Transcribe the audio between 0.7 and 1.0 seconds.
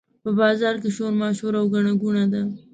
کې